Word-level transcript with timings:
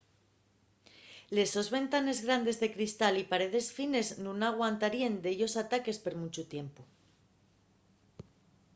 les 1.35 1.51
sos 1.55 1.67
ventanes 1.75 2.19
grandes 2.25 2.57
de 2.61 2.69
cristal 2.75 3.13
y 3.21 3.29
paredes 3.31 3.67
fines 3.77 4.07
nun 4.23 4.37
aguantaríen 4.51 5.15
dellos 5.25 5.53
ataques 5.63 5.97
per 6.03 6.13
munchu 6.19 6.43
tiempu 6.53 6.81